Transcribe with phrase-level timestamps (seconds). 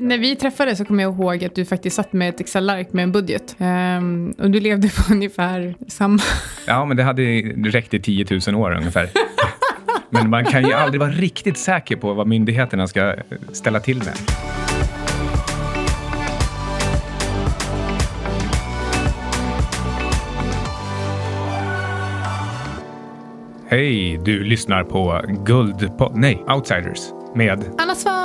[0.00, 3.02] När vi träffades så kommer jag ihåg att du faktiskt satt med ett Excel-ark med
[3.02, 3.56] en budget.
[3.58, 6.22] Ehm, och du levde på ungefär samma...
[6.66, 7.22] Ja, men det hade
[7.64, 9.08] räckt i 10 000 år ungefär.
[10.10, 13.14] Men man kan ju aldrig vara riktigt säker på vad myndigheterna ska
[13.52, 14.14] ställa till med.
[23.68, 25.90] Hej, du lyssnar på Guld...
[26.14, 27.00] Nej, Outsiders
[27.34, 28.23] med Anna Svahn!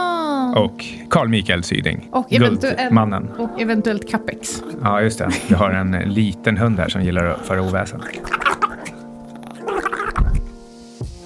[0.55, 2.09] Och Carl Mikael Syding.
[2.11, 3.29] Och eventuellt, Guldmannen.
[3.37, 4.63] och eventuellt Capex.
[4.83, 5.29] Ja, just det.
[5.49, 8.01] Vi har en liten hund här som gillar att föra oväsen.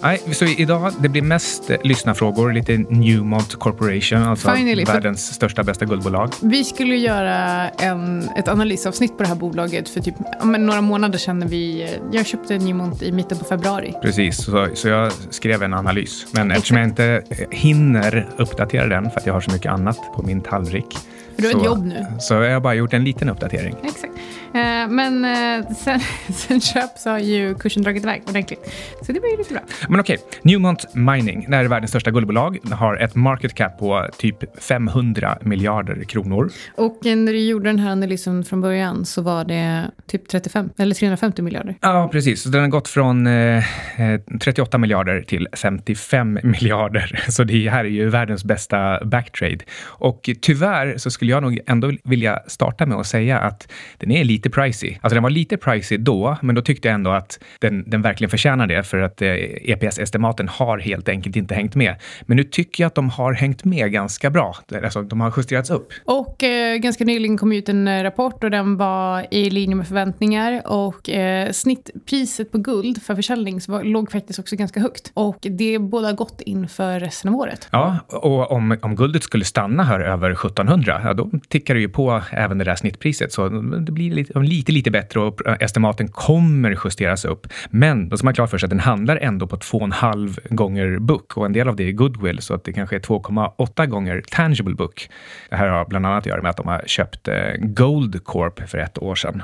[0.03, 5.63] Nej, så idag det blir mest eh, lyssnarfrågor, lite Newmont Corporation, alltså Finally, världens största
[5.63, 6.29] bästa guldbolag.
[6.41, 11.19] Vi skulle göra en, ett analysavsnitt på det här bolaget för typ men några månader
[11.19, 11.39] sedan.
[11.39, 13.93] När vi, jag köpte Newmont i mitten på februari.
[14.01, 16.25] Precis, så, så jag skrev en analys.
[16.31, 19.97] Men eftersom jag inte eh, hinner uppdatera den för att jag har så mycket annat
[20.15, 20.97] på min tallrik.
[21.35, 22.05] För du har ett jobb nu.
[22.19, 23.75] Så jag har bara gjort en liten uppdatering.
[23.83, 24.12] Exakt.
[24.53, 25.99] Eh, men eh, sen,
[26.33, 28.73] sen köp så har ju kursen dragit iväg ordentligt.
[29.01, 29.63] Så det var ju lite bra.
[29.89, 34.07] Men okej, Newmont Mining, det här är världens största guldbolag, har ett market cap på
[34.17, 36.51] typ 500 miljarder kronor.
[36.75, 40.69] Och eh, när du gjorde den här analysen från början så var det typ 35
[40.77, 41.75] eller 350 miljarder.
[41.81, 42.41] Ja, precis.
[42.41, 43.57] Så den har gått från eh,
[44.01, 47.25] eh, 38 miljarder till 55 miljarder.
[47.29, 49.59] Så det här är ju världens bästa backtrade.
[49.81, 54.23] Och tyvärr så skulle jag nog ändå vilja starta med att säga att den är
[54.23, 54.97] lite pricey.
[55.01, 58.29] Alltså den var lite pricey då, men då tyckte jag ändå att den, den verkligen
[58.29, 59.29] förtjänar det för att eh,
[59.63, 61.95] EPS-estimaten har helt enkelt inte hängt med.
[62.21, 64.55] Men nu tycker jag att de har hängt med ganska bra.
[64.83, 65.93] Alltså de har justerats upp.
[66.05, 69.87] Och eh, ganska nyligen kom ut en eh, rapport och den var i linje med
[69.87, 70.61] förväntningar.
[70.65, 75.11] Och eh, snittpriset på guld för försäljning så var, låg faktiskt också ganska högt.
[75.13, 77.67] Och det båda gott inför resten av året.
[77.71, 81.89] Ja, och om, om guldet skulle stanna här över 1700, ja, då tickar det ju
[81.89, 83.33] på även det där snittpriset.
[83.33, 83.49] Så
[83.79, 87.47] det blir lite, de lite, lite bättre och estimaten kommer justeras upp.
[87.69, 90.99] Men då ska man ha klart för sig att den handlar ändå på 2,5 gånger
[90.99, 94.23] book och en del av det är goodwill, så att det kanske är 2,8 gånger
[94.31, 95.09] tangible book.
[95.49, 98.69] Det här har bland annat att göra med att de har köpt eh, Gold Corp
[98.69, 99.43] för ett år sedan.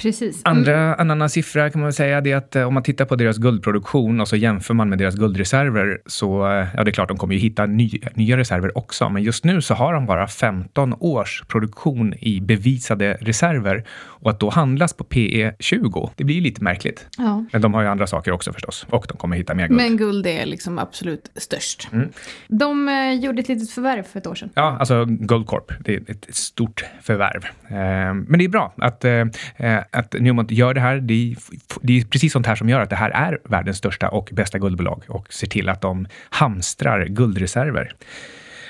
[0.00, 0.40] Precis.
[0.44, 3.04] Andra, en annan siffra kan man väl säga det är att eh, om man tittar
[3.04, 6.92] på deras guldproduktion och så jämför man med deras guldreserver så, eh, ja det är
[6.92, 10.06] klart de kommer ju hitta ny, nya reserver också, men just nu så har de
[10.06, 13.84] bara 15 års produktion i bevisade reserver
[14.20, 17.06] och att då handlas på PE 20, det blir ju lite märkligt.
[17.18, 17.44] Ja.
[17.52, 19.76] Men de har ju andra saker också förstås och de kommer hitta mer guld.
[19.76, 21.88] Men guld är liksom absolut störst.
[21.92, 22.08] Mm.
[22.48, 24.50] De eh, gjorde ett litet förvärv för ett år sedan.
[24.54, 27.44] Ja, alltså Goldcorp, det är ett stort förvärv.
[27.68, 29.24] Eh, men det är bra att, eh,
[29.90, 31.00] att Newmont gör det här.
[31.00, 31.36] Det är,
[31.82, 34.58] det är precis sånt här som gör att det här är världens största och bästa
[34.58, 37.92] guldbolag och ser till att de hamstrar guldreserver.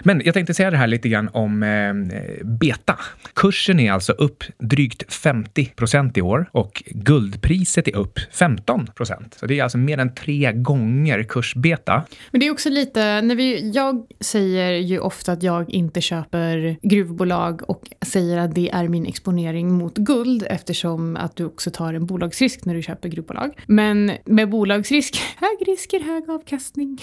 [0.04, 2.98] Men jag tänkte säga det här lite grann om eh, beta.
[3.34, 9.36] Kursen är alltså upp drygt 50 procent i år och guldpriset är upp 15 procent.
[9.40, 12.02] Så det är alltså mer än tre gånger kursbeta.
[12.30, 16.76] Men det är också lite, när vi, jag säger ju ofta att jag inte köper
[16.82, 21.94] gruvbolag och säger att det är min exponering mot guld eftersom att du också tar
[21.94, 23.50] en bolagsrisk när du köper gruvbolag.
[23.66, 26.98] Men med bolagsrisk, hög risker, hög avkastning.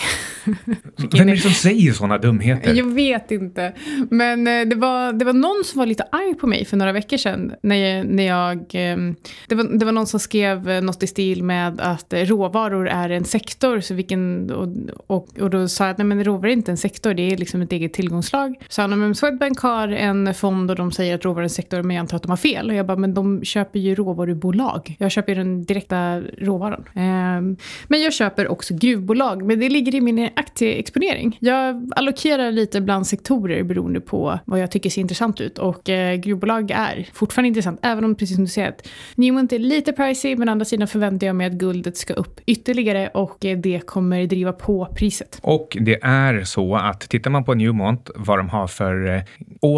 [1.11, 2.73] Vem är det som säger sådana dumheter?
[2.87, 3.73] Jag vet inte.
[4.09, 6.91] Men eh, det var, det var någon som var lite arg på mig för några
[6.91, 7.53] veckor sedan.
[7.61, 9.15] När jag, när jag, ehm,
[9.47, 12.87] det, var, det var någon som skrev eh, något i stil med att eh, råvaror
[12.87, 13.79] är en sektor.
[13.79, 14.67] Så vilken, och,
[15.07, 17.37] och, och då sa jag att nej, men råvaror är inte en sektor, det är
[17.37, 18.55] liksom ett eget tillgångslag.
[18.69, 21.83] Så han men Swedbank har en fond och de säger att råvaror är en sektor,
[21.83, 22.69] men jag antar att de har fel.
[22.69, 24.95] Och jag bara, men de köper ju råvarubolag.
[24.99, 26.83] Jag köper ju den direkta råvaran.
[26.95, 31.37] Ehm, men jag köper också gruvbolag, men det ligger i min aktieexponering.
[31.39, 35.57] Jag allokerar lite bland sektorer beroende på vad jag tycker ser intressant ut.
[35.57, 39.59] Och eh, gruvbolag är fortfarande intressant, även om precis som du säger att Newmont är
[39.59, 43.45] lite pricey, men å andra sidan förväntar jag mig att guldet ska upp ytterligare och
[43.45, 45.39] eh, det kommer driva på priset.
[45.41, 49.21] Och det är så att tittar man på Newmont, vad de har för eh,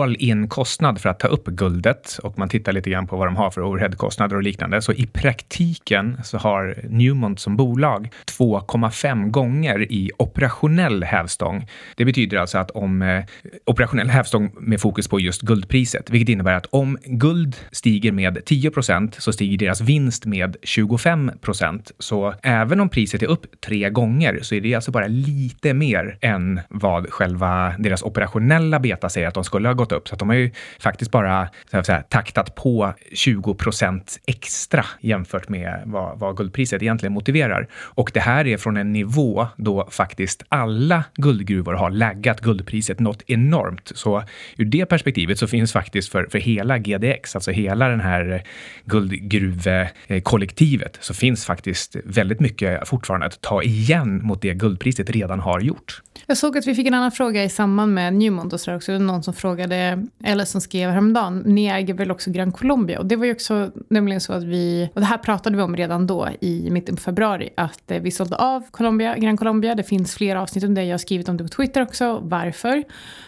[0.02, 3.28] all in kostnad för att ta upp guldet och man tittar lite grann på vad
[3.28, 9.30] de har för overheadkostnader och liknande, så i praktiken så har Newmont som bolag 2,5
[9.30, 11.68] gånger i operationell hävstång.
[11.96, 13.24] Det betyder alltså att om eh,
[13.66, 19.16] operationell hävstång med fokus på just guldpriset, vilket innebär att om guld stiger med 10%
[19.18, 24.56] så stiger deras vinst med 25% Så även om priset är upp tre gånger så
[24.56, 29.44] är det alltså bara lite mer än vad själva deras operationella beta säger att de
[29.44, 30.08] skulle ha gått upp.
[30.08, 35.50] Så att de har ju faktiskt bara så att säga, taktat på 20% extra jämfört
[35.50, 37.68] med vad, vad guldpriset egentligen motiverar.
[37.74, 43.00] Och det här är från en nivå då faktiskt alla guldgruvor har laggat guldpriset priset
[43.00, 43.92] något enormt.
[43.96, 44.24] Så
[44.58, 48.44] ur det perspektivet så finns faktiskt för, för hela GDX, alltså hela den här
[48.86, 55.60] guldgruvekollektivet, så finns faktiskt väldigt mycket fortfarande att ta igen mot det guldpriset redan har
[55.60, 56.02] gjort.
[56.26, 58.92] Jag såg att vi fick en annan fråga i samband med Newmont och så också.
[58.92, 63.00] Någon som frågade, eller som skrev häromdagen, ni äger väl också Gran Colombia?
[63.00, 65.76] Och det var ju också nämligen så att vi, och det här pratade vi om
[65.76, 69.76] redan då i mitten på februari, att eh, vi sålde av Colombia, Gran Colombia.
[69.76, 72.59] Det finns flera avsnitt om det, jag har skrivit om det på Twitter också, varför.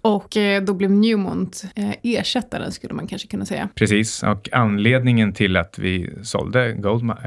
[0.01, 3.69] Och eh, då blev Newmont eh, ersättaren skulle man kanske kunna säga.
[3.75, 7.17] Precis, och anledningen till att vi sålde Goldman,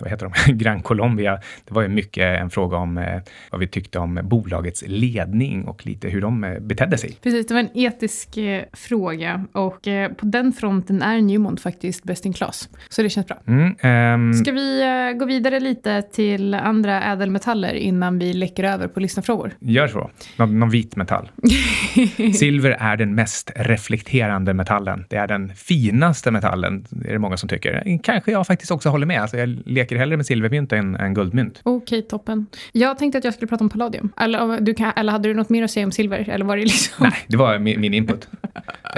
[0.00, 3.98] vad heter de, Gran Colombia, det var ju mycket en fråga om vad vi tyckte
[3.98, 7.18] om bolagets ledning och lite hur de betedde sig.
[7.22, 8.38] Precis, det var en etisk
[8.72, 9.82] fråga och
[10.16, 12.68] på den fronten är Newmont faktiskt best in class.
[12.88, 13.38] Så det känns bra.
[13.46, 14.34] Mm, um...
[14.34, 14.82] Ska vi
[15.18, 19.52] gå vidare lite till andra ädelmetaller innan vi läcker över på lyssnarfrågor?
[19.60, 20.10] Gör så.
[20.36, 21.30] Nå någon vit metall.
[22.34, 25.04] Silver är den mest reflekterande metallen.
[25.08, 27.98] Det är den finaste metallen, är det många som tycker.
[28.02, 29.22] Kanske jag faktiskt också håller med.
[29.22, 31.60] Alltså jag leker hellre med silvermynt än, än guldmynt.
[31.62, 32.46] Okej, okay, toppen.
[32.72, 34.12] Jag tänkte att jag skulle prata om palladium.
[34.20, 36.28] Eller, du kan, eller hade du något mer att säga om silver?
[36.30, 36.94] Eller var det liksom...
[36.98, 38.28] Nej, det var min, min input.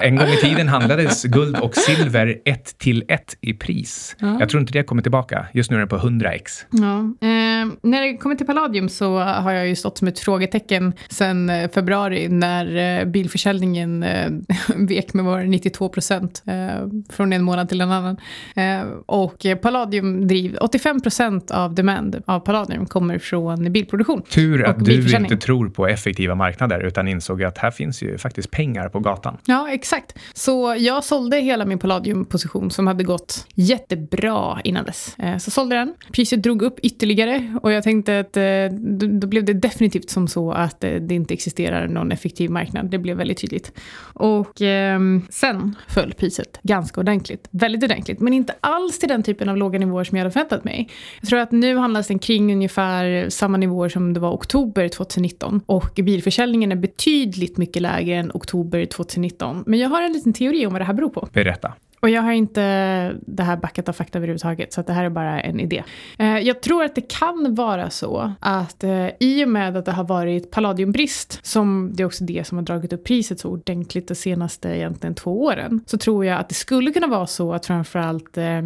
[0.03, 4.17] En gång i tiden handlades guld och silver ett till ett i pris.
[4.19, 4.37] Ja.
[4.41, 5.47] Jag tror inte det kommer tillbaka.
[5.53, 6.65] Just nu är den på 100x.
[6.71, 6.99] Ja.
[7.29, 11.51] Eh, när det kommer till palladium så har jag ju stått som ett frågetecken sedan
[11.51, 14.31] eh, februari när eh, bilförsäljningen eh,
[14.77, 18.17] vek med var 92 procent eh, från en månad till en annan.
[19.07, 24.23] Och palladium driv, 85 procent av demand av palladium kommer från bilproduktion.
[24.23, 28.51] Tur att du inte tror på effektiva marknader utan insåg att här finns ju faktiskt
[28.51, 29.37] pengar på gatan.
[29.45, 30.19] Ja, exakt.
[30.33, 35.17] Så jag sålde hela min palladiumposition som hade gått jättebra innan dess.
[35.39, 35.95] Så sålde den.
[36.13, 38.33] Priset drog upp ytterligare och jag tänkte att
[39.21, 42.91] då blev det definitivt som så att det inte existerar någon effektiv marknad.
[42.91, 43.73] Det blev väldigt tydligt.
[44.15, 45.01] Och eh,
[45.31, 47.49] sen föll priset ganska ordentligt.
[47.51, 48.21] Väldigt ordentligt.
[48.21, 50.89] Men inte alls till den typen av låga nivåer som jag hade förväntat mig.
[51.21, 55.61] Jag tror att nu handlas den kring ungefär samma nivåer som det var oktober 2019.
[55.67, 59.65] Och bilförsäljningen är betydligt mycket lägre än oktober 2019.
[59.67, 61.29] Men jag har en liten teori om vad det här beror på.
[61.33, 61.73] Berätta.
[62.01, 62.61] Och jag har inte
[63.27, 65.83] det här backat av fakta överhuvudtaget, så det här är bara en idé.
[66.19, 69.93] Eh, jag tror att det kan vara så att eh, i och med att det
[69.93, 74.09] har varit palladiumbrist, som det är också det som har dragit upp priset så ordentligt
[74.09, 77.67] de senaste egentligen två åren, så tror jag att det skulle kunna vara så att
[77.67, 78.63] framförallt eh, eh,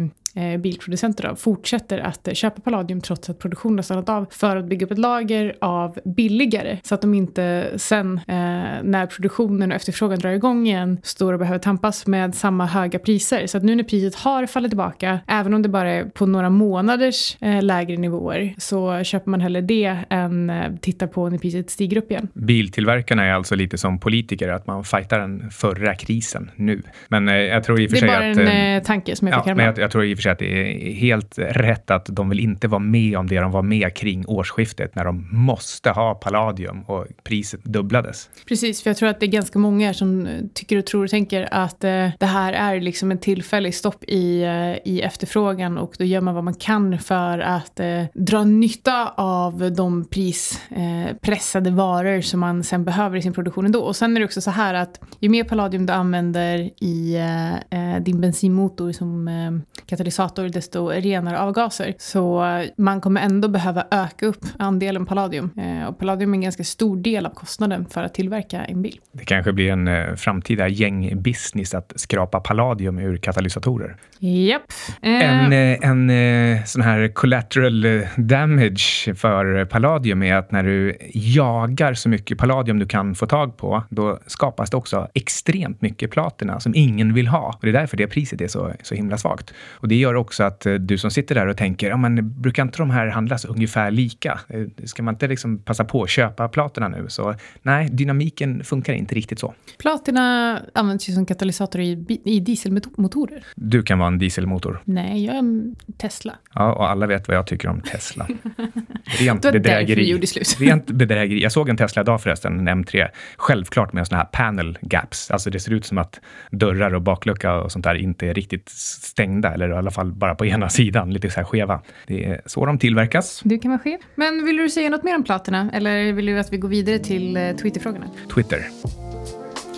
[0.59, 4.65] bilproducenter då, fortsätter att eh, köpa palladium trots att produktionen har stannat av för att
[4.65, 8.35] bygga upp ett lager av billigare så att de inte sen eh,
[8.83, 13.47] när produktionen och efterfrågan drar igång igen står och behöver tampas med samma höga priser.
[13.47, 16.49] Så att nu när priset har fallit tillbaka, även om det bara är på några
[16.49, 21.69] månaders eh, lägre nivåer, så köper man hellre det än eh, tittar på när priset
[21.69, 22.27] stiger upp igen.
[22.33, 26.81] Biltillverkarna är alltså lite som politiker, att man fightar den förra krisen nu.
[27.07, 28.35] Men eh, jag tror i och för sig att...
[28.35, 30.13] Det är bara en eh, tanke som jag fick ja, men jag, jag tror i
[30.13, 33.27] och för sig att det är helt rätt att de vill inte vara med om
[33.27, 38.29] det de var med kring årsskiftet när de måste ha palladium och priset dubblades.
[38.47, 41.09] Precis, för jag tror att det är ganska många som eh, tycker och tror och
[41.09, 45.95] tänker att eh, det här är liksom en tillfällig stopp i, eh, i efterfrågan och
[45.97, 51.75] då gör man vad man kan för att eh, dra nytta av de prispressade eh,
[51.75, 53.79] varor som man sen behöver i sin produktion ändå.
[53.79, 57.55] Och sen är det också så här att ju mer palladium du använder i eh,
[57.55, 61.93] eh din bensinmotor som eh, katalysator katalysator desto renare avgaser.
[61.97, 62.43] Så
[62.77, 65.51] man kommer ändå behöva öka upp andelen palladium.
[65.57, 68.99] Eh, och palladium är en ganska stor del av kostnaden för att tillverka en bil.
[69.11, 73.95] Det kanske blir en eh, framtida gängbusiness att skrapa palladium ur katalysatorer.
[74.19, 74.61] Japp.
[75.01, 82.09] En, eh, en sån här collateral damage för palladium är att när du jagar så
[82.09, 86.75] mycket palladium du kan få tag på, då skapas det också extremt mycket platina som
[86.75, 87.47] ingen vill ha.
[87.47, 89.53] Och det är därför det priset är så, så himla svagt.
[89.71, 92.63] Och det gör också att eh, du som sitter där och tänker, ja, men brukar
[92.63, 94.39] inte de här handlas ungefär lika?
[94.47, 97.05] Eh, ska man inte liksom passa på att köpa platina nu?
[97.07, 99.53] Så nej, dynamiken funkar inte riktigt så.
[99.77, 103.45] Platina används ju som katalysator i, i dieselmotorer.
[103.55, 104.81] Du kan vara en dieselmotor.
[104.85, 106.33] Nej, jag är en Tesla.
[106.53, 108.27] Ja, och alla vet vad jag tycker om Tesla.
[109.19, 110.21] Rent bedrägeri.
[110.59, 111.43] Rent bedrägeri.
[111.43, 113.07] Jag såg en Tesla idag förresten, en M3.
[113.37, 115.31] Självklart med sådana här panel gaps.
[115.31, 116.19] Alltså det ser ut som att
[116.51, 120.35] dörrar och baklucka och sånt där inte är riktigt stängda, eller i alla fall bara
[120.35, 121.81] på ena sidan, lite så här skeva.
[122.07, 123.41] Det är så de tillverkas.
[123.43, 123.99] Du kan vara skev.
[124.15, 125.69] Men vill du säga något mer om platina?
[125.73, 128.05] Eller vill du att vi går vidare till eh, Twitterfrågorna?
[128.33, 128.67] Twitter.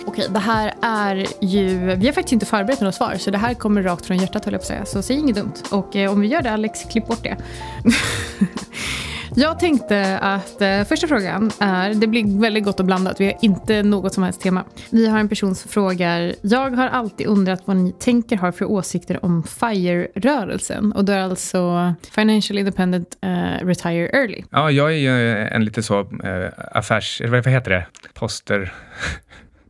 [0.06, 1.94] Okej, det här är ju...
[1.94, 4.54] Vi har faktiskt inte förberett några svar, så det här kommer rakt från hjärtat höll
[4.54, 4.84] jag på att säga.
[4.84, 5.52] Så säg inget dumt.
[5.70, 7.36] Och eh, om vi gör det, Alex, klipp bort det.
[9.38, 13.34] Jag tänkte att eh, första frågan är, det blir väldigt gott och blandat, vi har
[13.42, 14.64] inte något som helst tema.
[14.90, 18.64] Vi har en person som frågar, jag har alltid undrat vad ni tänker har för
[18.64, 20.92] åsikter om FIRE-rörelsen.
[20.92, 24.44] Och då är alltså Financial Independent eh, Retire Early.
[24.50, 27.22] Ja, jag är ju en lite så eh, affärs...
[27.28, 27.86] Vad heter det?
[28.14, 28.72] Poster...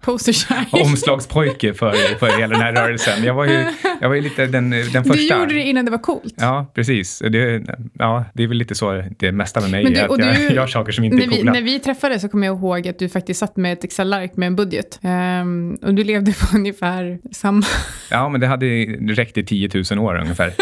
[0.71, 3.25] omslagspojke för, för hela den här rörelsen.
[3.25, 3.65] Jag var ju,
[4.01, 5.13] jag var ju lite den, den första.
[5.13, 6.35] Du gjorde det innan det var coolt.
[6.37, 7.19] Ja, precis.
[7.19, 7.63] Det,
[7.99, 10.55] ja, det är väl lite så det mesta med mig du, är, att jag du,
[10.55, 11.53] gör saker som inte är coola.
[11.53, 14.47] när vi träffades så kommer jag ihåg att du faktiskt satt med ett Excel-ark med
[14.47, 15.01] en budget.
[15.03, 17.67] Um, och du levde på ungefär samma...
[18.11, 18.67] Ja, men det hade
[19.15, 20.53] räckt i 10 000 år ungefär.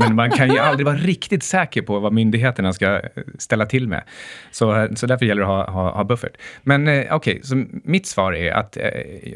[0.00, 3.00] Men man kan ju aldrig vara riktigt säker på vad myndigheterna ska eh,
[3.38, 4.02] ställa till med.
[4.50, 6.36] Så, eh, så därför gäller det att ha, ha, ha buffert.
[6.62, 8.84] Men eh, okej, okay, så mitt svar är att eh,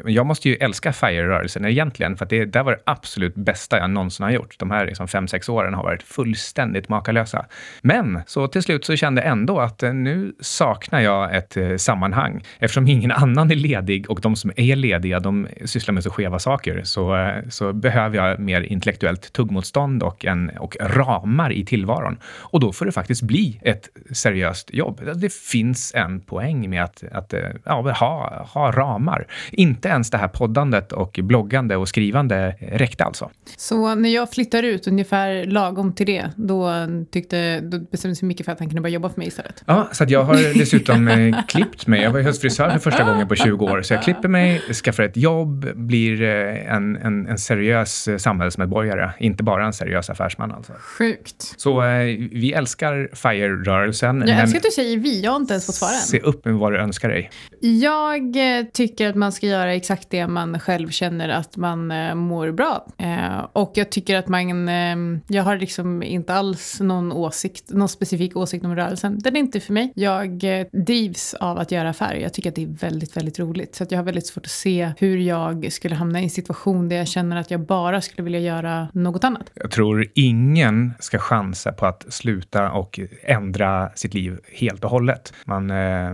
[0.05, 3.89] jag måste ju älska FIRE-rörelsen egentligen, för att det där var det absolut bästa jag
[3.89, 4.59] någonsin har gjort.
[4.59, 7.45] De här liksom, fem, sex åren har varit fullständigt makalösa.
[7.81, 11.75] Men så till slut så kände jag ändå att eh, nu saknar jag ett eh,
[11.75, 12.43] sammanhang.
[12.59, 16.39] Eftersom ingen annan är ledig och de som är lediga, de sysslar med så skeva
[16.39, 22.17] saker, så, eh, så behöver jag mer intellektuellt tuggmotstånd och en och ramar i tillvaron.
[22.25, 25.01] Och då får det faktiskt bli ett seriöst jobb.
[25.15, 29.27] Det finns en poäng med att, att eh, ja, ha, ha ramar.
[29.51, 33.29] Inte ens det här poddandet och bloggande och skrivande räckte alltså.
[33.57, 36.71] Så när jag flyttar ut ungefär lagom till det, då,
[37.11, 39.63] tyckte, då bestämde sig Micke för att han kunde börja jobba för mig istället?
[39.65, 42.01] Ja, så jag har dessutom eh, klippt mig.
[42.01, 45.17] Jag var höstfrisör för första gången på 20 år, så jag klipper mig, skaffar ett
[45.17, 50.73] jobb, blir eh, en, en, en seriös samhällsmedborgare, inte bara en seriös affärsman man alltså.
[50.73, 51.53] Sjukt.
[51.57, 54.23] Så eh, vi älskar FIRE-rörelsen.
[54.27, 56.01] Jag älskar att du säger vi, jag har inte ens fått svara än.
[56.01, 57.29] Se upp med vad du önskar dig.
[57.59, 62.15] Jag eh, tycker att man ska göra exakt det man själv känner att man eh,
[62.15, 62.87] mår bra.
[62.97, 67.89] Eh, och jag tycker att man, eh, jag har liksom inte alls någon åsikt, någon
[67.89, 69.19] specifik åsikt om rörelsen.
[69.19, 69.91] Den är inte för mig.
[69.95, 72.19] Jag eh, drivs av att göra affärer.
[72.19, 73.75] Jag tycker att det är väldigt, väldigt roligt.
[73.75, 76.89] Så att jag har väldigt svårt att se hur jag skulle hamna i en situation
[76.89, 79.51] där jag känner att jag bara skulle vilja göra något annat.
[79.53, 85.33] Jag tror ingen ska chansa på att sluta och ändra sitt liv helt och hållet.
[85.45, 86.11] Man eh,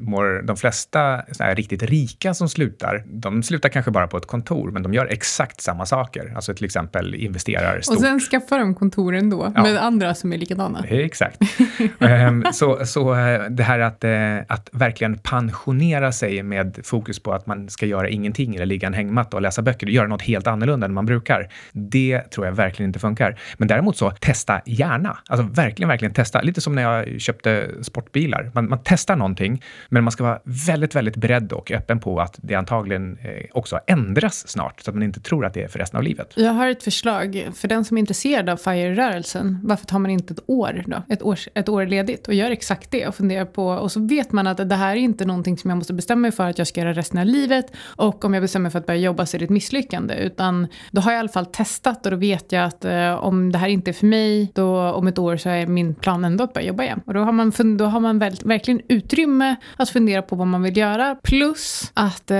[0.00, 1.20] mår, de flesta
[1.54, 5.60] riktigt rika som slutar, de slutar kanske bara på ett kontor, men de gör exakt
[5.60, 6.32] samma saker.
[6.36, 7.96] Alltså till exempel investerar stort.
[7.96, 9.62] Och sen skaffar de kontoren då ja.
[9.62, 10.84] med andra som är likadana.
[10.88, 11.38] Exakt.
[12.00, 17.32] Ehm, så, så eh, det här att, eh, att verkligen pensionera sig med fokus på
[17.32, 20.46] att man ska göra ingenting eller ligga en hängmatta och läsa böcker, göra något helt
[20.46, 21.48] annorlunda än man brukar.
[21.72, 23.33] Det tror jag verkligen inte funkar.
[23.56, 25.18] Men däremot så testa gärna.
[25.28, 26.40] Alltså verkligen, verkligen testa.
[26.40, 28.50] Lite som när jag köpte sportbilar.
[28.54, 32.38] Man, man testar någonting, men man ska vara väldigt, väldigt beredd och öppen på att
[32.42, 35.78] det antagligen eh, också ändras snart, så att man inte tror att det är för
[35.78, 36.32] resten av livet.
[36.36, 37.48] Jag har ett förslag.
[37.54, 41.02] För den som är intresserad av FIRE-rörelsen, varför tar man inte ett år då?
[41.08, 44.32] Ett år, ett år ledigt och gör exakt det och funderar på, och så vet
[44.32, 46.66] man att det här är inte någonting som jag måste bestämma mig för att jag
[46.66, 49.36] ska göra resten av livet och om jag bestämmer mig för att börja jobba så
[49.36, 52.52] är det ett misslyckande, utan då har jag i alla fall testat och då vet
[52.52, 55.48] jag att eh, om det här inte är för mig, då om ett år så
[55.48, 57.00] är min plan ändå att börja jobba igen.
[57.06, 60.62] Och då har man, då har man väl, verkligen utrymme att fundera på vad man
[60.62, 62.38] vill göra, plus att eh,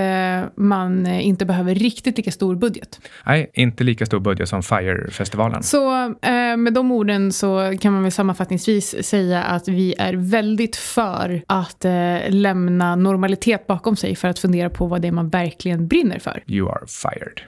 [0.55, 2.99] man inte behöver riktigt lika stor budget.
[3.25, 5.63] Nej, inte lika stor budget som FIRE-festivalen.
[5.63, 10.75] Så eh, med de orden så kan man väl sammanfattningsvis säga att vi är väldigt
[10.75, 11.91] för att eh,
[12.29, 16.43] lämna normalitet bakom sig för att fundera på vad det är man verkligen brinner för.
[16.47, 17.41] You are fired.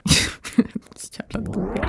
[1.18, 1.88] Jävla dåliga.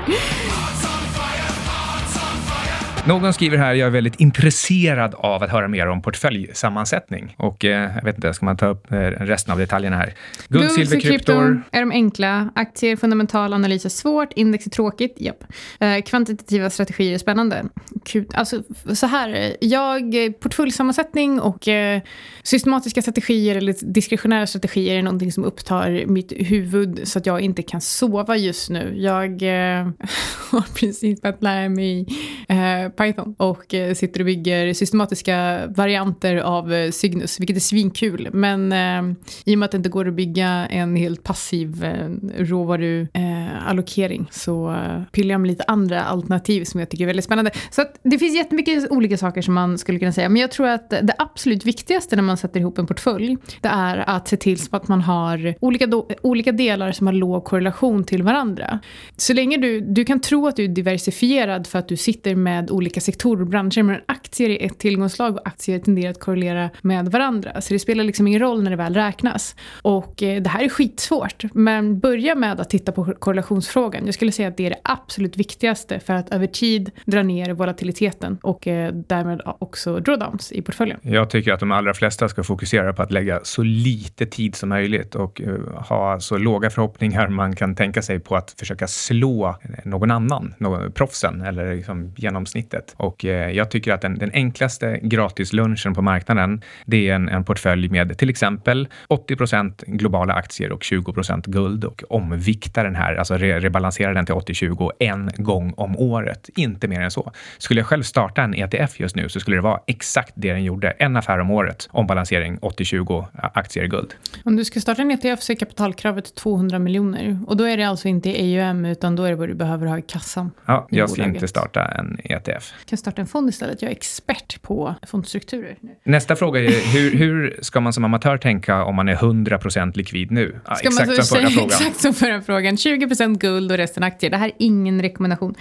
[3.09, 7.35] Någon skriver här, jag är väldigt intresserad av att höra mer om portföljsammansättning.
[7.37, 10.13] Och eh, jag vet inte, ska man ta upp eh, resten av detaljerna här?
[10.47, 11.63] Guld, silver, kryptor.
[11.71, 12.49] Är de enkla?
[12.55, 14.33] Aktier, fundamental analys är svårt.
[14.33, 15.15] Index är tråkigt.
[15.17, 15.43] Japp.
[15.79, 17.65] Eh, kvantitativa strategier är spännande.
[18.05, 18.25] Kul.
[18.33, 18.63] Alltså,
[18.93, 22.01] så här, jag, portföljsammansättning och eh,
[22.43, 27.63] systematiska strategier eller diskretionära strategier är någonting som upptar mitt huvud så att jag inte
[27.63, 28.93] kan sova just nu.
[28.95, 29.87] Jag eh,
[30.51, 32.05] har precis börjat lära mig
[32.49, 38.29] eh, Python och eh, sitter och bygger systematiska varianter av eh, Cygnus, vilket är svinkul.
[38.33, 39.15] Men eh,
[39.45, 42.05] i och med att det inte går att bygga en helt passiv eh,
[42.37, 43.28] eh
[43.67, 44.27] Allokering.
[44.31, 47.51] så eh, pillar jag med lite andra alternativ som jag tycker är väldigt spännande.
[47.71, 50.67] Så att det finns jättemycket olika saker som man skulle kunna säga, men jag tror
[50.67, 54.59] att det absolut viktigaste när man sätter ihop en portfölj, det är att se till
[54.59, 58.79] så att man har olika, do, olika delar som har låg korrelation till varandra.
[59.17, 62.71] Så länge du, du kan tro att du är diversifierad för att du sitter med
[62.71, 67.11] olika sektorer och branscher, men aktier är ett tillgångslag och aktier tenderar att korrelera med
[67.11, 67.61] varandra.
[67.61, 69.55] Så det spelar liksom ingen roll när det väl räknas.
[69.81, 74.05] Och eh, det här är skitsvårt, men börja med att titta på korrelation korrelationsfrågan.
[74.05, 77.53] Jag skulle säga att det är det absolut viktigaste för att över tid dra ner
[77.53, 80.99] volatiliteten och eh, därmed också drawdowns i portföljen.
[81.01, 84.69] Jag tycker att de allra flesta ska fokusera på att lägga så lite tid som
[84.69, 89.55] möjligt och eh, ha så låga förhoppningar man kan tänka sig på att försöka slå
[89.83, 92.95] någon annan, någon, proffsen eller liksom genomsnittet.
[92.97, 97.43] Och eh, jag tycker att den, den enklaste gratislunchen på marknaden, det är en, en
[97.43, 103.28] portfölj med till exempel 80% globala aktier och 20% guld och omvikta den här, alltså
[103.37, 106.49] re rebalansera den till 80-20 en gång om året.
[106.55, 107.31] Inte mer än så.
[107.57, 110.63] Skulle jag själv starta en ETF just nu så skulle det vara exakt det den
[110.63, 110.91] gjorde.
[110.91, 114.13] En affär om året, ombalansering 80-20 aktier guld.
[114.43, 117.83] Om du ska starta en ETF så är kapitalkravet 200 miljoner och då är det
[117.83, 120.51] alltså inte EUM utan då är det vad du behöver ha i kassan.
[120.65, 122.73] Ja, jag ska inte starta en ETF.
[122.79, 123.81] Jag kan starta en fond istället.
[123.81, 125.75] Jag är expert på fondstrukturer.
[126.03, 130.31] Nästa fråga är hur, hur ska man som amatör tänka om man är 100% likvid
[130.31, 130.59] nu?
[130.65, 131.65] Ja, exakt som frågan.
[131.65, 132.77] Exakt som förra frågan.
[132.77, 134.29] 20 guld och resten aktier.
[134.29, 135.55] Det här är ingen rekommendation.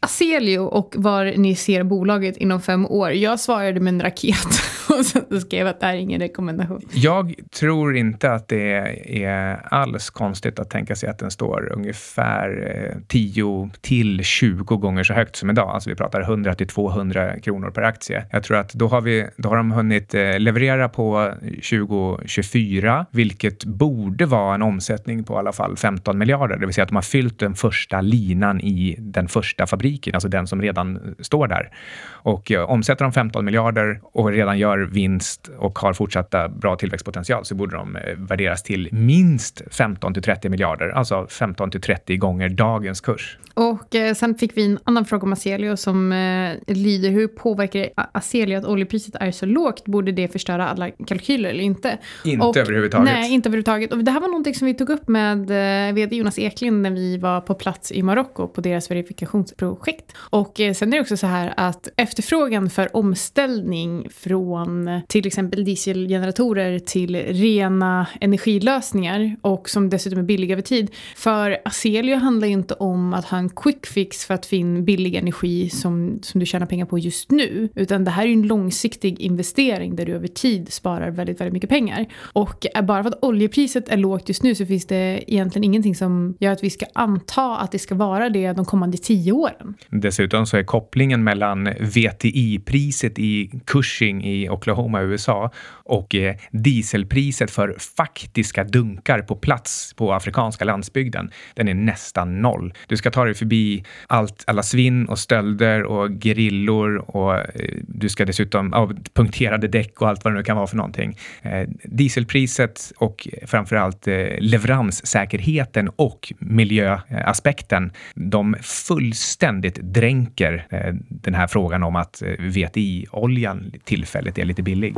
[0.00, 3.10] Aselio och var ni ser bolaget inom fem år.
[3.10, 4.62] Jag svarade med en raket
[4.98, 6.80] och så skrev att det här är ingen rekommendation.
[6.92, 12.74] Jag tror inte att det är alls konstigt att tänka sig att den står ungefär
[12.92, 15.68] eh, 10 till 20 gånger så högt som idag.
[15.68, 18.24] Alltså vi pratar 100 till 200 kronor per aktie.
[18.30, 23.64] Jag tror att då har, vi, då har de hunnit eh, leverera på 2024, vilket
[23.64, 26.56] borde vara en omsättning på i alla fall 15 miljarder.
[26.56, 30.28] Det vill säga att de har fyllt den första linan i den första fabriken alltså
[30.28, 31.70] den som redan står där.
[32.06, 37.44] Och eh, omsätter de 15 miljarder och redan gör vinst och har fortsatta bra tillväxtpotential
[37.44, 42.16] så borde de eh, värderas till minst 15 till 30 miljarder, alltså 15 till 30
[42.16, 43.38] gånger dagens kurs.
[43.54, 47.88] Och eh, sen fick vi en annan fråga om Aselio som eh, lyder hur påverkar
[48.12, 49.84] Aselio att oljepriset är så lågt?
[49.84, 51.98] Borde det förstöra alla kalkyler eller inte?
[52.24, 53.04] Inte och, överhuvudtaget.
[53.04, 53.92] Nej, inte överhuvudtaget.
[53.92, 56.90] Och det här var någonting som vi tog upp med eh, vd Jonas Eklind när
[56.90, 60.12] vi var på plats i Marocko på deras verifikationsprojekt.
[60.16, 65.64] Och eh, sen är det också så här att efterfrågan för omställning från till exempel
[65.64, 70.90] dieselgeneratorer till rena energilösningar och som dessutom är billiga över tid.
[71.16, 74.84] För Aselio handlar ju inte om att ha en quick fix för att få in
[74.84, 77.68] billig energi som, som du tjänar pengar på just nu.
[77.74, 81.52] Utan det här är ju en långsiktig investering där du över tid sparar väldigt, väldigt
[81.52, 82.06] mycket pengar.
[82.32, 86.36] Och bara för att oljepriset är lågt just nu så finns det egentligen ingenting som
[86.40, 89.74] gör att vi ska anta att det ska vara det de kommande tio åren.
[89.90, 97.76] Dessutom så är kopplingen mellan VTI-priset i Cushing i Oklahoma, USA och eh, dieselpriset för
[97.96, 102.74] faktiska dunkar på plats på afrikanska landsbygden, den är nästan noll.
[102.86, 107.44] Du ska ta dig förbi allt, alla svinn och stölder och grillor och eh,
[107.88, 111.18] du ska dessutom, ja, punkterade däck och allt vad det nu kan vara för någonting.
[111.42, 121.82] Eh, dieselpriset och framförallt eh, leveranssäkerheten och miljöaspekten, de fullständigt dränker eh, den här frågan
[121.82, 124.94] om att eh, VTI-oljan tillfälligt är lite billig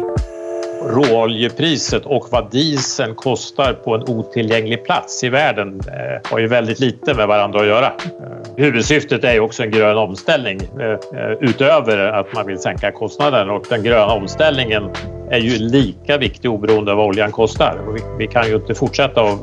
[0.88, 6.80] råoljepriset och vad dieseln kostar på en otillgänglig plats i världen eh, har ju väldigt
[6.80, 7.86] lite med varandra att göra.
[7.86, 7.92] Eh,
[8.56, 13.50] huvudsyftet är ju också en grön omställning eh, eh utöver att man vill sänka kostnaden
[13.50, 14.90] och den gröna omställningen
[15.30, 17.78] är ju lika viktig oberoende av vad oljan kostar.
[17.94, 19.38] Vi, vi kan ju inte fortsätta att,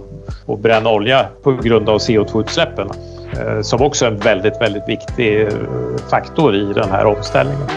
[0.47, 2.89] att bränna olja på grund av CO2-utsläppen
[3.39, 5.53] eh, som också är en väldigt, väldigt viktig eh,
[6.09, 7.67] faktor i den här omställningen.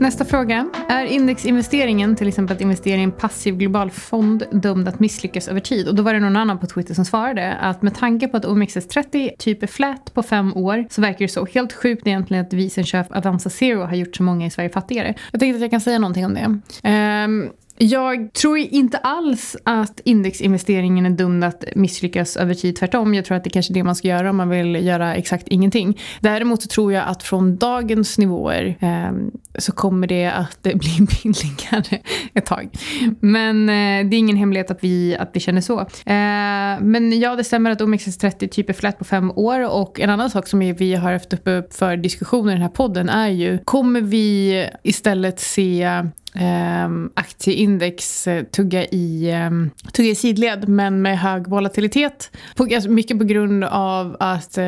[0.00, 0.70] Nästa fråga.
[0.88, 5.60] Är indexinvesteringen, till exempel att investera i en passiv global fond, dömd att misslyckas över
[5.60, 5.88] tid?
[5.88, 8.44] Och då var det någon annan på Twitter som svarade att med tanke på att
[8.44, 12.52] OMXS30 typ är flat på fem år så verkar det så helt sjukt egentligen att
[12.52, 15.14] vi sen köp Avanza Zero har gjort så många i Sverige fattigare.
[15.32, 16.44] Jag tänkte att jag kan säga någonting om det.
[17.24, 17.50] Um,
[17.82, 22.76] jag tror inte alls att indexinvesteringen är dum att misslyckas över tid.
[22.76, 25.14] Tvärtom, jag tror att det kanske är det man ska göra om man vill göra
[25.14, 25.98] exakt ingenting.
[26.20, 29.12] Däremot så tror jag att från dagens nivåer eh,
[29.58, 31.98] så kommer det att bli billigare
[32.34, 32.68] ett tag.
[33.20, 35.80] Men eh, det är ingen hemlighet att vi, att vi känner så.
[35.80, 40.10] Eh, men ja, det stämmer att OMXS30 typ är flat på fem år och en
[40.10, 43.58] annan sak som vi har haft uppe för diskussion i den här podden är ju,
[43.64, 45.88] kommer vi istället se
[46.34, 52.30] Ehm, aktieindex eh, tugga, i, ehm, tugga i sidled men med hög volatilitet.
[52.56, 54.64] På, alltså mycket på grund av att eh,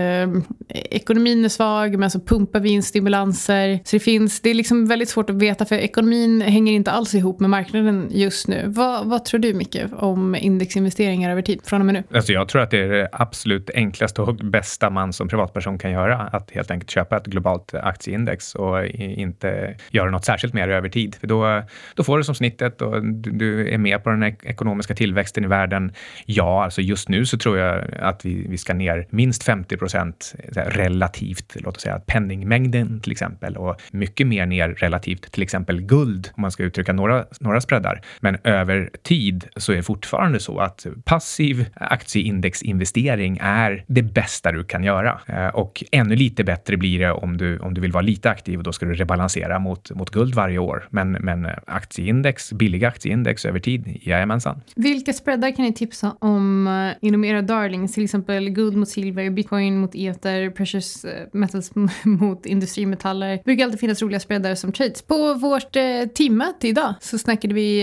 [0.69, 3.81] ekonomin är svag men så pumpar vi in stimulanser.
[3.85, 7.15] Så det finns, det är liksom väldigt svårt att veta för ekonomin hänger inte alls
[7.15, 8.65] ihop med marknaden just nu.
[8.67, 12.17] Vad, vad tror du Micke om indexinvesteringar över tid från och med nu?
[12.17, 15.91] Alltså jag tror att det är det absolut enklaste och bästa man som privatperson kan
[15.91, 16.17] göra.
[16.17, 21.15] Att helt enkelt köpa ett globalt aktieindex och inte göra något särskilt mer över tid.
[21.15, 24.23] För då då, då får du som snittet och du, du är med på den
[24.23, 25.93] ekonomiska tillväxten i världen.
[26.27, 30.35] Ja, alltså just nu så tror jag att vi, vi ska ner minst 50 procent
[30.53, 36.31] relativt, låt oss säga penningmängden till exempel och mycket mer ner relativt till exempel guld,
[36.35, 38.01] om man ska uttrycka några, några spreadar.
[38.21, 44.65] Men över tid så är det fortfarande så att passiv aktieindexinvestering är det bästa du
[44.65, 45.21] kan göra.
[45.27, 48.59] Eh, och ännu lite bättre blir det om du, om du vill vara lite aktiv
[48.59, 50.85] och då ska du rebalansera mot, mot guld varje år.
[50.91, 54.61] Men, men aktieindex, billiga aktieindex över tid, jajamensan.
[54.77, 57.93] Vilka spreadar kan ni tipsa om uh, inom era darlings?
[57.93, 61.73] Till exempel guld mot silver, bitcoin mot ether, precious eh, metals
[62.05, 63.37] mot industrimetaller.
[63.37, 65.03] Det brukar alltid finnas roliga spreadar som trades.
[65.03, 67.83] På vårt uh, teammöte idag så snackade vi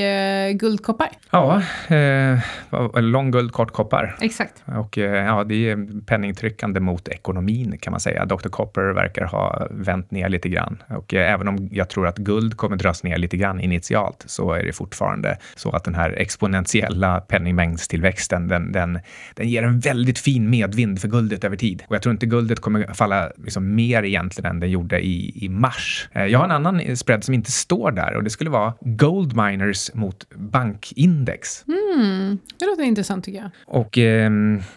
[0.52, 1.10] uh, guldkoppar.
[1.32, 4.18] Ja, eh, lång guld, kort koppar.
[4.22, 4.64] Exakt.
[4.66, 8.26] Och ja, det är penningtryckande mot ekonomin kan man säga.
[8.26, 8.50] Dr.
[8.50, 10.84] Copper verkar ha vänt ner lite grann.
[10.88, 14.64] Och även om jag tror att guld kommer dras ner lite grann initialt så är
[14.64, 19.00] det fortfarande så att den här exponentiella penningmängdstillväxten, den, den,
[19.36, 21.84] den ger en väldigt fin medvind för guldet över tid.
[21.88, 25.50] Och jag tror inte guldet kommer falla liksom mer egentligen än det gjorde i, i
[25.50, 26.10] mars.
[26.12, 29.36] Eh, jag har en annan spread som inte står där och det skulle vara gold
[29.36, 31.66] miners mot bankindex.
[31.68, 33.52] Mm, det låter intressant tycker jag.
[33.66, 34.32] Och eh,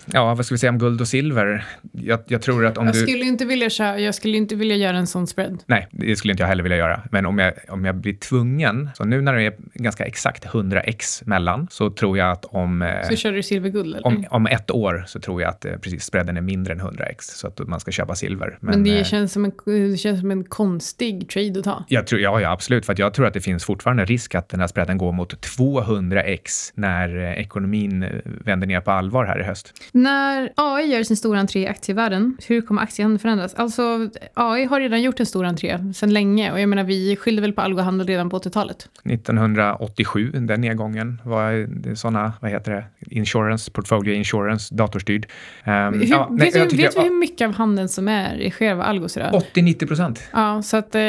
[0.07, 1.65] ja, vad ska vi säga om guld och silver?
[1.93, 3.01] Jag, jag tror att om jag du...
[3.01, 5.63] Skulle inte vilja köra, jag skulle inte vilja göra en sån spread.
[5.67, 7.03] Nej, det skulle inte jag heller vilja göra.
[7.11, 8.62] Men om jag, om jag blir tvungen,
[8.95, 12.83] så nu när det är ganska exakt 100x mellan, så tror jag att om...
[12.83, 13.97] Eh, så kör du silverguld?
[13.97, 14.07] Eller?
[14.07, 17.17] Om, om ett år så tror jag att eh, precis spreaden är mindre än 100x,
[17.21, 18.59] så att man ska köpa silver.
[18.61, 21.85] Men, Men det, eh, känns som en, det känns som en konstig trade att ta.
[21.89, 22.87] Jag tror, ja, ja, absolut.
[22.87, 26.73] För jag tror att det finns fortfarande risk att den här spreaden går mot 200x
[26.75, 29.75] när ekonomin vänder ner på allvar här i höst.
[29.93, 33.55] När AI gör sin stora entré i aktievärlden, hur kommer aktiehandeln förändras?
[33.55, 37.43] Alltså, AI har redan gjort en stor entré sedan länge och jag menar, vi skyllde
[37.43, 38.89] väl på algohandel redan på 80-talet.
[39.05, 42.85] 1987, den nedgången var sådana, vad heter det,
[43.17, 45.27] insurance, portfolio insurance, datorstyrd.
[45.67, 48.51] Um, hur, ja, vet, nej, du, vet du hur mycket av handeln som är i
[48.51, 49.43] själva algos idag?
[49.55, 50.23] 80-90 procent.
[50.33, 51.01] Ja, så att eh,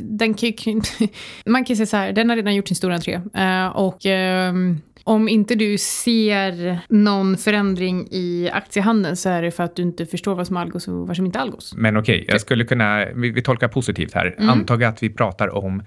[0.00, 0.52] den kan
[1.46, 4.54] man kan säga så här, den har redan gjort sin stora entré eh, och eh,
[5.08, 10.06] om inte du ser någon förändring i aktiehandeln så är det för att du inte
[10.06, 11.74] förstår vad som är algos och vad som inte är algos.
[11.76, 14.34] Men okej, okay, jag skulle kunna, vi, vi tolkar positivt här.
[14.38, 14.50] Mm.
[14.50, 15.82] Antag att vi pratar om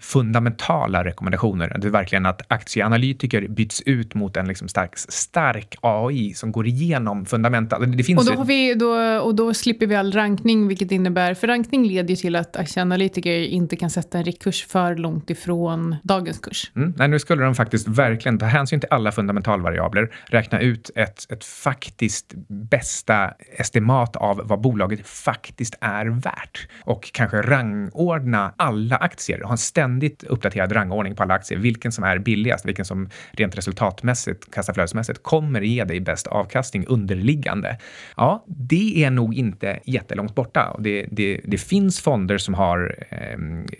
[0.59, 1.77] fundamentala rekommendationer.
[1.81, 6.67] Det är verkligen att aktieanalytiker byts ut mot en liksom stark, stark AI som går
[6.67, 7.79] igenom fundamenta.
[7.79, 11.33] Det finns och, då har vi, då, och då slipper vi all rankning, vilket innebär,
[11.33, 15.95] för rankning leder ju till att aktieanalytiker inte kan sätta en riktkurs för långt ifrån
[16.03, 16.71] dagens kurs.
[16.75, 16.93] Mm.
[16.97, 21.45] Nej, nu skulle de faktiskt verkligen ta hänsyn till alla fundamentalvariabler, räkna ut ett, ett
[21.45, 29.51] faktiskt bästa estimat av vad bolaget faktiskt är värt och kanske rangordna alla aktier, ha
[29.51, 34.51] en ständigt uppdaterad rangordning på alla aktier, vilken som är billigast, vilken som rent resultatmässigt,
[34.51, 37.77] kassaflödesmässigt kommer ge dig bäst avkastning underliggande.
[38.17, 40.75] Ja, det är nog inte jättelångt borta.
[40.79, 43.37] Det, det, det finns fonder som har eh,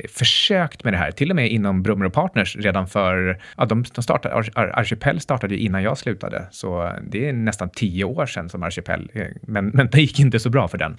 [0.09, 3.83] försökt med det här, till och med inom Brummer och Partners redan för, ja, de,
[3.93, 8.49] de startade Archipel startade ju innan jag slutade, så det är nästan tio år sedan
[8.49, 10.91] som Archipel, eh, men, men det gick inte så bra för den.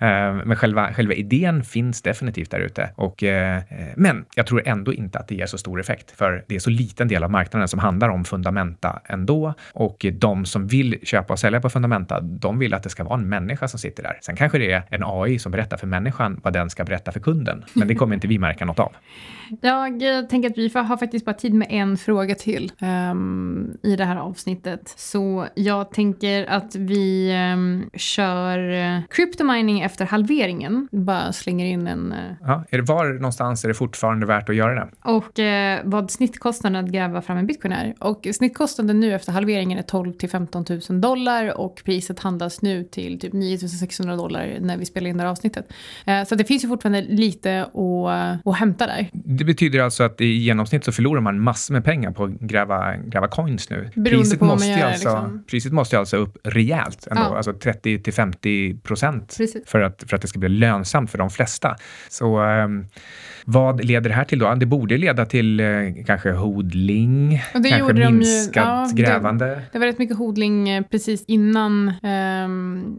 [0.00, 2.90] Eh, men själva, själva idén finns definitivt där ute.
[2.94, 3.62] Och, eh, eh
[3.96, 6.70] men jag tror ändå inte att det ger så stor effekt, för det är så
[6.70, 9.54] liten del av marknaden som handlar om fundamenta ändå.
[9.72, 13.14] Och de som vill köpa och sälja på fundamenta, de vill att det ska vara
[13.14, 14.18] en människa som sitter där.
[14.22, 17.20] Sen kanske det är en AI som berättar för människan vad den ska berätta för
[17.20, 18.92] kunden, men det kommer inte vi märka något av.
[19.60, 22.72] Jag tänker att vi har faktiskt bara tid med en fråga till.
[22.80, 24.94] Um, i det här avsnittet.
[24.96, 30.88] Så jag tänker att vi um, kör uh, cryptomining efter halveringen.
[30.92, 32.12] Bara slänger in en...
[32.12, 34.88] Uh, ja, är det var någonstans är det fortfarande värt att göra det?
[35.04, 35.44] Och uh,
[35.84, 37.94] vad snittkostnaden att gräva fram en bitcoin är.
[37.98, 42.84] Och snittkostnaden nu efter halveringen är 12 till 15 000 dollar och priset handlas nu
[42.84, 45.72] till typ 9 600 dollar när vi spelar in det här avsnittet.
[46.08, 49.10] Uh, så det finns ju fortfarande lite att, att hämta där.
[49.12, 52.96] Det betyder alltså att i genomsnitt så förlorar man massor med pengar på att gräva,
[52.96, 53.90] gräva coins nu.
[54.04, 55.44] priset, måste gör, alltså, liksom.
[55.50, 57.36] priset måste alltså upp rejält, ändå, ja.
[57.36, 61.30] alltså 30 till 50 procent för att, för att det ska bli lönsamt för de
[61.30, 61.76] flesta.
[62.08, 62.86] Så um,
[63.50, 64.54] vad leder det här till då?
[64.54, 65.66] Det borde leda till eh,
[66.06, 69.46] kanske hodling, kanske minskat ja, grävande.
[69.46, 72.48] Det, det, var rätt mycket hodling eh, precis innan, eh,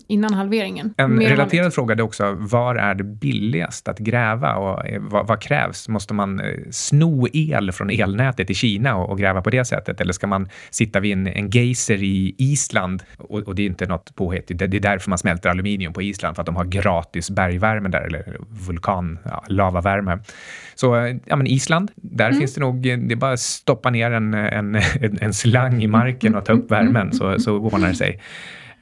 [0.07, 0.93] innan halveringen.
[0.97, 1.75] En Mer relaterad vanligt.
[1.75, 5.89] fråga är också, var är det billigast att gräva och eh, vad, vad, krävs?
[5.89, 10.01] Måste man sno el från elnätet i Kina och, och, gräva på det sättet?
[10.01, 13.03] Eller ska man sitta vid en, en geyser i Island?
[13.17, 16.01] Och, och, det är inte något påhitt, det, det är därför man smälter aluminium på
[16.01, 20.19] Island, för att de har gratis bergvärme där, eller vulkan, ja, lavavärme.
[20.75, 22.39] Så ja, men Island där mm.
[22.39, 24.81] finns det nog, det är bara att stoppa ner en, en,
[25.21, 28.19] en slang i marken och ta upp värmen så, så ordnar det sig.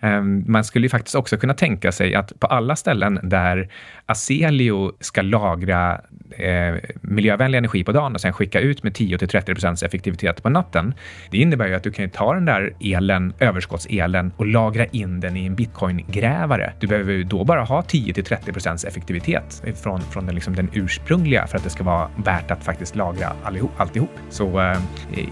[0.01, 3.69] Ehm, man skulle ju faktiskt också kunna tänka sig att på alla ställen där
[4.09, 6.01] Aselio ska lagra
[6.37, 10.43] eh, miljövänlig energi på dagen och sen skicka ut med 10 till 30 procents effektivitet
[10.43, 10.93] på natten.
[11.31, 15.37] Det innebär ju att du kan ta den där elen, överskottselen och lagra in den
[15.37, 16.73] i en bitcoin-grävare.
[16.79, 20.55] Du behöver ju då bara ha 10 till 30 procents effektivitet från, från den, liksom
[20.55, 24.11] den ursprungliga för att det ska vara värt att faktiskt lagra allihop, alltihop.
[24.29, 24.77] Så eh,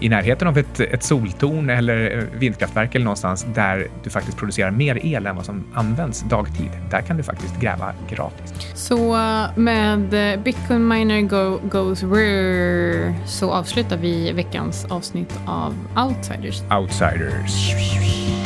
[0.00, 4.70] i närheten av ett, ett soltorn eller eh, vindkraftverk eller någonstans där du faktiskt producerar
[4.70, 8.65] mer el än vad som används dagtid, där kan du faktiskt gräva gratis.
[8.74, 15.74] Så eh, med eh, Bitcoin Miner go, Goes Rare så avslutar vi veckans avsnitt av
[15.96, 16.62] Outsiders.
[16.70, 18.45] Outsiders.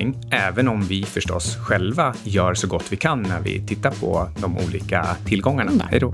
[0.31, 4.57] även om vi förstås själva gör så gott vi kan när vi tittar på de
[4.57, 5.87] olika tillgångarna.
[5.91, 6.13] Hej då!